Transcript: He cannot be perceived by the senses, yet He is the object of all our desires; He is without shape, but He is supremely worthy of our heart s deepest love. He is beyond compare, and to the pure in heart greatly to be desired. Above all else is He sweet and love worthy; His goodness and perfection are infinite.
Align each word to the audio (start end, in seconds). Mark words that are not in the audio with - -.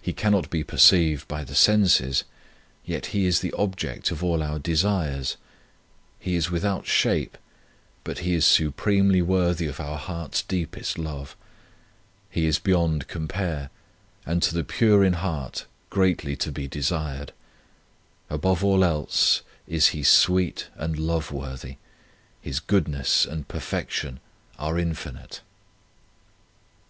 He 0.00 0.14
cannot 0.14 0.48
be 0.48 0.64
perceived 0.64 1.28
by 1.28 1.44
the 1.44 1.54
senses, 1.54 2.24
yet 2.86 3.04
He 3.12 3.26
is 3.26 3.40
the 3.40 3.52
object 3.52 4.10
of 4.10 4.24
all 4.24 4.42
our 4.42 4.58
desires; 4.58 5.36
He 6.18 6.36
is 6.36 6.50
without 6.50 6.86
shape, 6.86 7.36
but 8.02 8.20
He 8.20 8.32
is 8.32 8.46
supremely 8.46 9.20
worthy 9.20 9.66
of 9.66 9.78
our 9.78 9.98
heart 9.98 10.36
s 10.36 10.42
deepest 10.42 10.96
love. 10.96 11.36
He 12.30 12.46
is 12.46 12.58
beyond 12.58 13.08
compare, 13.08 13.68
and 14.24 14.42
to 14.42 14.54
the 14.54 14.64
pure 14.64 15.04
in 15.04 15.12
heart 15.12 15.66
greatly 15.90 16.34
to 16.36 16.50
be 16.50 16.66
desired. 16.66 17.34
Above 18.30 18.64
all 18.64 18.82
else 18.82 19.42
is 19.68 19.88
He 19.88 20.02
sweet 20.02 20.68
and 20.76 20.98
love 20.98 21.30
worthy; 21.30 21.76
His 22.40 22.58
goodness 22.58 23.26
and 23.26 23.46
perfection 23.46 24.18
are 24.58 24.78
infinite. 24.78 25.42